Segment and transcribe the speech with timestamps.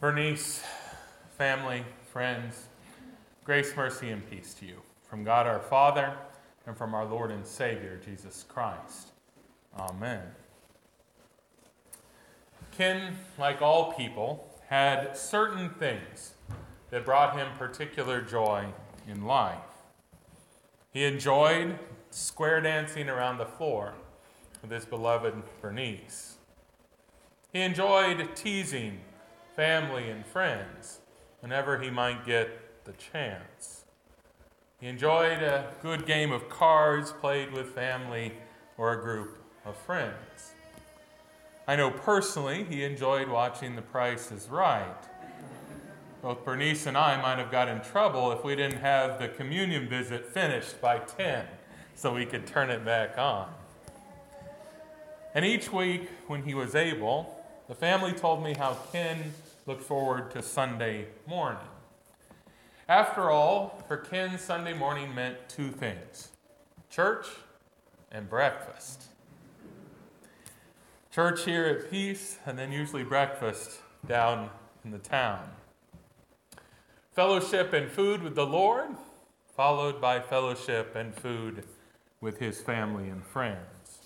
[0.00, 0.62] Bernice,
[1.36, 2.68] family, friends,
[3.44, 6.14] grace, mercy, and peace to you from God our Father
[6.66, 9.08] and from our Lord and Savior, Jesus Christ.
[9.78, 10.22] Amen.
[12.70, 16.32] Ken, like all people, had certain things
[16.88, 18.68] that brought him particular joy
[19.06, 19.58] in life.
[20.94, 21.78] He enjoyed
[22.10, 23.92] square dancing around the floor
[24.62, 26.36] with his beloved Bernice.
[27.52, 29.00] He enjoyed teasing
[29.60, 31.00] family and friends
[31.40, 33.84] whenever he might get the chance.
[34.80, 38.32] He enjoyed a good game of cards played with family
[38.78, 40.54] or a group of friends.
[41.68, 44.96] I know personally he enjoyed watching The Price is Right.
[46.22, 49.90] Both Bernice and I might have got in trouble if we didn't have the communion
[49.90, 51.44] visit finished by 10
[51.94, 53.52] so we could turn it back on.
[55.34, 57.39] And each week, when he was able,
[57.70, 59.32] the family told me how Ken
[59.64, 61.62] looked forward to Sunday morning.
[62.88, 66.30] After all, for Ken, Sunday morning meant two things
[66.90, 67.28] church
[68.10, 69.04] and breakfast.
[71.12, 74.50] Church here at Peace, and then usually breakfast down
[74.84, 75.48] in the town.
[77.12, 78.96] Fellowship and food with the Lord,
[79.54, 81.62] followed by fellowship and food
[82.20, 84.00] with his family and friends.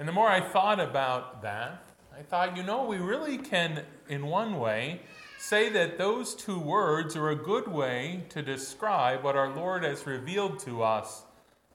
[0.00, 1.84] And the more I thought about that,
[2.20, 5.00] I thought, you know, we really can, in one way,
[5.38, 10.06] say that those two words are a good way to describe what our Lord has
[10.06, 11.22] revealed to us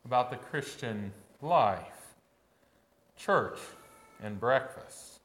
[0.05, 2.13] about the Christian life
[3.17, 3.57] church
[4.21, 5.19] and breakfast.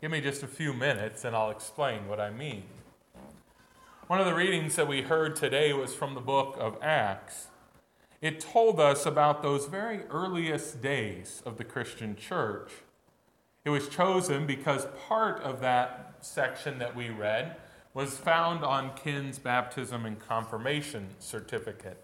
[0.00, 2.62] Give me just a few minutes and I'll explain what I mean.
[4.06, 7.48] One of the readings that we heard today was from the book of Acts.
[8.22, 12.70] It told us about those very earliest days of the Christian church
[13.64, 17.56] it was chosen because part of that section that we read
[17.94, 22.02] was found on Ken's baptism and confirmation certificate.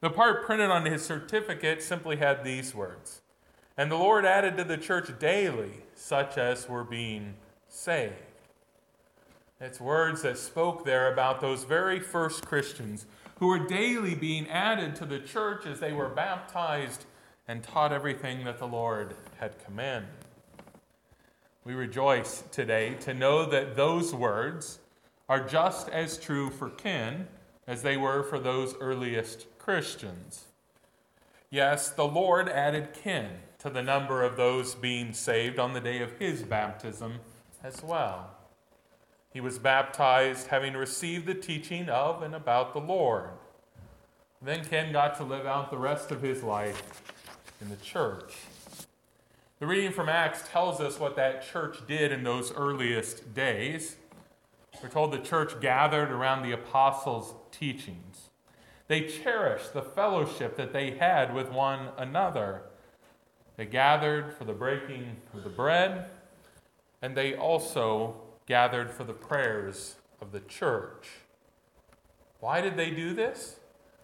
[0.00, 3.20] The part printed on his certificate simply had these words
[3.76, 7.34] And the Lord added to the church daily such as were being
[7.68, 8.14] saved.
[9.60, 13.04] It's words that spoke there about those very first Christians
[13.38, 17.04] who were daily being added to the church as they were baptized
[17.46, 20.08] and taught everything that the Lord had commanded.
[21.70, 24.80] We rejoice today to know that those words
[25.28, 27.28] are just as true for Ken
[27.64, 30.46] as they were for those earliest Christians.
[31.48, 33.28] Yes, the Lord added Ken
[33.60, 37.20] to the number of those being saved on the day of his baptism
[37.62, 38.30] as well.
[39.32, 43.30] He was baptized having received the teaching of and about the Lord.
[44.42, 46.82] Then Ken got to live out the rest of his life
[47.60, 48.34] in the church.
[49.60, 53.96] The reading from Acts tells us what that church did in those earliest days.
[54.82, 58.30] We're told the church gathered around the apostles' teachings.
[58.88, 62.62] They cherished the fellowship that they had with one another.
[63.58, 66.06] They gathered for the breaking of the bread,
[67.02, 68.16] and they also
[68.46, 71.10] gathered for the prayers of the church.
[72.38, 73.60] Why did they do this?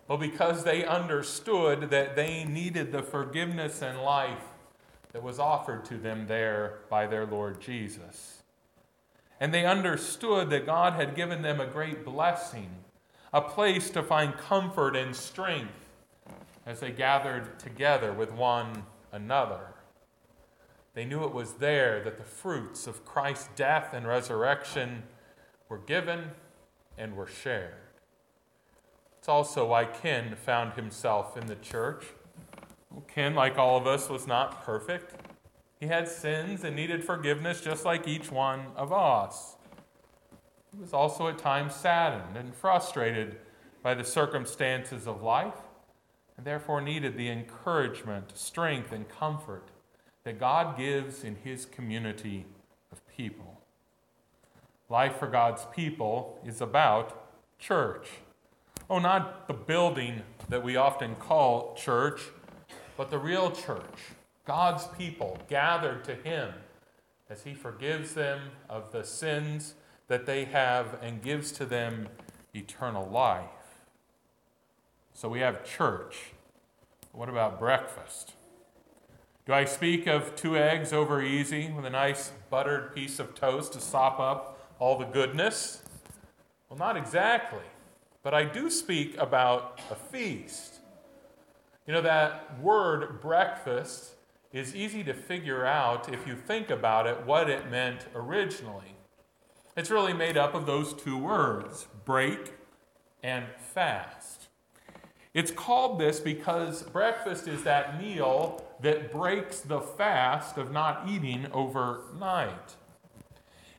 [0.06, 4.42] Well, because they understood that they needed the forgiveness and life
[5.16, 8.42] that was offered to them there by their Lord Jesus.
[9.40, 12.68] And they understood that God had given them a great blessing,
[13.32, 15.88] a place to find comfort and strength
[16.66, 19.68] as they gathered together with one another.
[20.92, 25.02] They knew it was there that the fruits of Christ's death and resurrection
[25.70, 26.24] were given
[26.98, 27.72] and were shared.
[29.18, 32.04] It's also why Ken found himself in the church.
[33.02, 35.14] Ken, like all of us, was not perfect.
[35.78, 39.56] He had sins and needed forgiveness just like each one of us.
[40.72, 43.36] He was also at times saddened and frustrated
[43.82, 45.54] by the circumstances of life
[46.36, 49.68] and therefore needed the encouragement, strength, and comfort
[50.24, 52.46] that God gives in His community
[52.92, 53.60] of people.
[54.88, 57.28] Life for God's people is about
[57.58, 58.08] church.
[58.88, 62.20] Oh, not the building that we often call church
[62.96, 64.14] but the real church,
[64.44, 66.52] God's people, gathered to Him
[67.28, 69.74] as He forgives them of the sins
[70.08, 72.08] that they have and gives to them
[72.54, 73.50] eternal life.
[75.12, 76.32] So we have church.
[77.12, 78.32] What about breakfast?
[79.46, 83.72] Do I speak of two eggs over easy with a nice buttered piece of toast
[83.74, 85.82] to sop up all the goodness?
[86.68, 87.64] Well, not exactly.
[88.22, 90.75] But I do speak about a feast.
[91.86, 94.14] You know, that word breakfast
[94.52, 98.96] is easy to figure out if you think about it what it meant originally.
[99.76, 102.54] It's really made up of those two words break
[103.22, 104.48] and fast.
[105.34, 111.46] It's called this because breakfast is that meal that breaks the fast of not eating
[111.52, 112.74] overnight.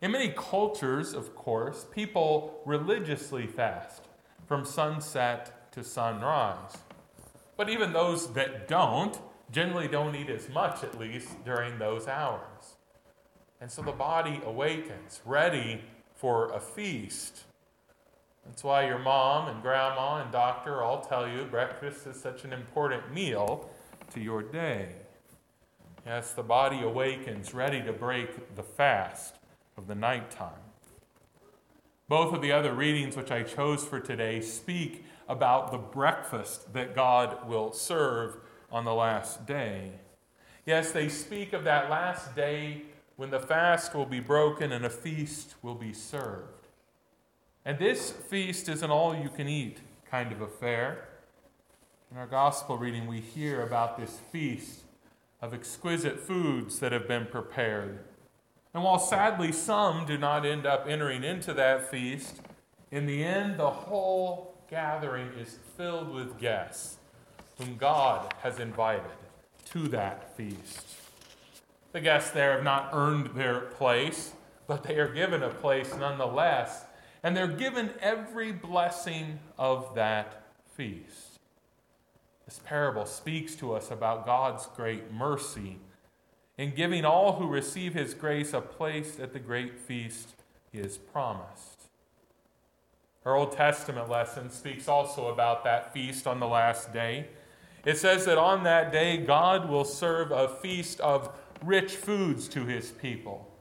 [0.02, 4.04] In many cultures, of course, people religiously fast
[4.46, 6.78] from sunset to sunrise.
[7.58, 9.20] But even those that don't
[9.52, 12.76] generally don't eat as much, at least, during those hours.
[13.60, 15.82] And so the body awakens, ready
[16.16, 17.44] for a feast.
[18.46, 22.54] That's why your mom and grandma and doctor all tell you breakfast is such an
[22.54, 23.70] important meal
[24.14, 24.90] to your day.
[26.06, 29.36] Yes, the body awakens, ready to break the fast
[29.76, 30.67] of the nighttime.
[32.10, 36.96] Both of the other readings which I chose for today speak about the breakfast that
[36.96, 38.38] God will serve
[38.72, 39.92] on the last day.
[40.66, 42.84] Yes, they speak of that last day
[43.18, 46.68] when the fast will be broken and a feast will be served.
[47.66, 51.10] And this feast is an all you can eat kind of affair.
[52.10, 54.84] In our gospel reading, we hear about this feast
[55.42, 58.00] of exquisite foods that have been prepared.
[58.78, 62.42] And while sadly some do not end up entering into that feast,
[62.92, 66.98] in the end, the whole gathering is filled with guests
[67.58, 69.18] whom God has invited
[69.72, 70.86] to that feast.
[71.92, 74.34] The guests there have not earned their place,
[74.68, 76.86] but they are given a place nonetheless,
[77.24, 80.44] and they're given every blessing of that
[80.76, 81.40] feast.
[82.46, 85.80] This parable speaks to us about God's great mercy
[86.58, 90.30] in giving all who receive his grace a place at the great feast
[90.72, 91.84] he has promised.
[93.26, 97.28] Our Old Testament lesson speaks also about that feast on the last day.
[97.86, 101.30] It says that on that day, God will serve a feast of
[101.64, 103.54] rich foods to his people.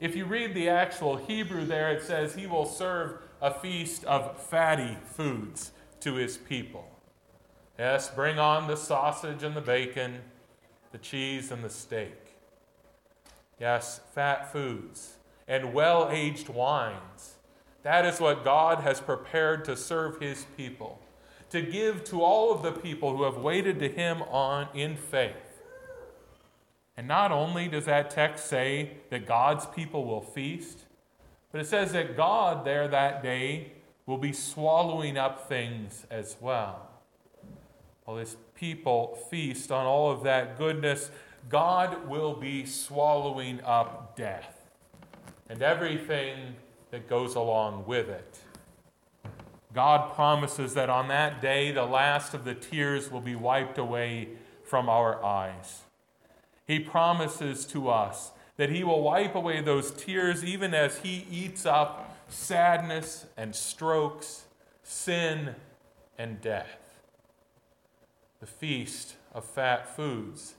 [0.00, 4.40] If you read the actual Hebrew there, it says he will serve a feast of
[4.40, 6.88] fatty foods to his people.
[7.78, 10.20] Yes, bring on the sausage and the bacon,
[10.90, 12.21] the cheese and the steak.
[13.62, 17.36] Yes, fat foods and well aged wines.
[17.84, 20.98] That is what God has prepared to serve his people,
[21.50, 25.62] to give to all of the people who have waited to him on in faith.
[26.96, 30.80] And not only does that text say that God's people will feast,
[31.52, 33.74] but it says that God there that day
[34.06, 36.88] will be swallowing up things as well.
[38.06, 41.12] While his people feast on all of that goodness,
[41.48, 44.70] God will be swallowing up death
[45.48, 46.54] and everything
[46.90, 48.38] that goes along with it.
[49.74, 54.28] God promises that on that day, the last of the tears will be wiped away
[54.64, 55.82] from our eyes.
[56.66, 61.66] He promises to us that He will wipe away those tears even as He eats
[61.66, 64.44] up sadness and strokes,
[64.82, 65.54] sin
[66.18, 66.78] and death.
[68.40, 70.54] The feast of fat foods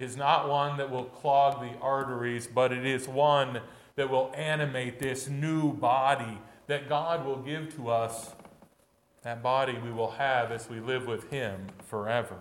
[0.00, 3.60] is not one that will clog the arteries, but it is one
[3.94, 8.34] that will animate this new body that God will give to us.
[9.22, 12.38] That body we will have as we live with Him forever.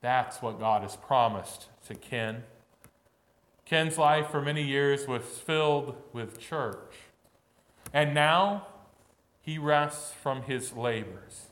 [0.00, 2.42] That's what God has promised to Ken.
[3.64, 6.96] Ken's life for many years was filled with church.
[7.92, 8.66] And now
[9.40, 11.50] he rests from his labors.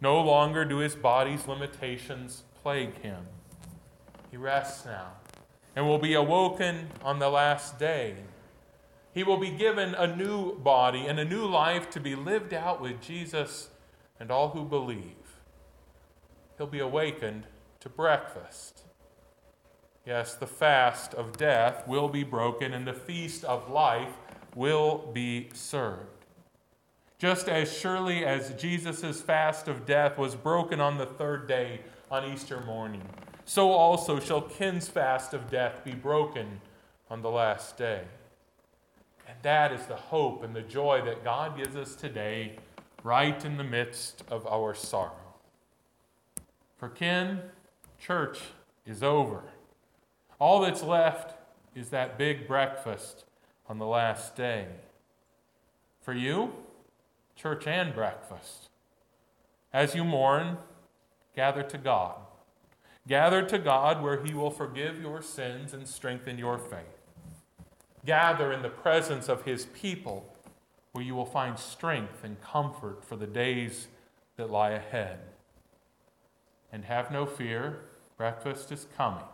[0.00, 3.26] No longer do his body's limitations plague him.
[4.30, 5.12] He rests now
[5.74, 8.16] and will be awoken on the last day.
[9.12, 12.80] He will be given a new body and a new life to be lived out
[12.80, 13.68] with Jesus
[14.18, 15.40] and all who believe.
[16.56, 17.46] He'll be awakened
[17.80, 18.82] to breakfast.
[20.06, 24.14] Yes, the fast of death will be broken and the feast of life
[24.54, 26.06] will be served.
[27.18, 31.80] Just as surely as Jesus' fast of death was broken on the third day
[32.12, 33.00] on Easter morning,
[33.46, 36.60] so also shall Ken's fast of death be broken
[37.08, 38.02] on the last day.
[39.26, 42.56] And that is the hope and the joy that God gives us today,
[43.02, 45.16] right in the midst of our sorrow.
[46.76, 47.40] For Ken,
[47.98, 48.40] church
[48.84, 49.44] is over.
[50.38, 51.34] All that's left
[51.74, 53.24] is that big breakfast
[53.70, 54.66] on the last day.
[56.02, 56.52] For you,
[57.36, 58.68] church and breakfast.
[59.72, 60.58] As you mourn,
[61.34, 62.14] gather to God.
[63.08, 67.00] Gather to God where He will forgive your sins and strengthen your faith.
[68.04, 70.32] Gather in the presence of His people
[70.92, 73.88] where you will find strength and comfort for the days
[74.36, 75.18] that lie ahead.
[76.70, 77.80] And have no fear,
[78.16, 79.24] breakfast is coming.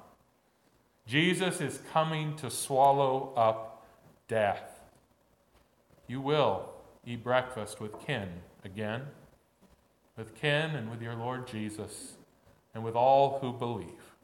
[1.07, 3.87] Jesus is coming to swallow up
[4.29, 4.81] death.
[6.07, 6.71] You will
[7.07, 8.29] eat breakfast with Ken
[8.65, 9.03] again,
[10.19, 12.15] with Ken and with your Lord Jesus,
[12.75, 14.17] and with all who believe.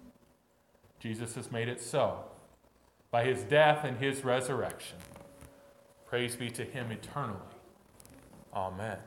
[0.98, 2.24] Jesus has made it so
[3.10, 4.98] by his death and his resurrection.
[6.06, 7.38] Praise be to him eternally.
[8.52, 8.98] Amen.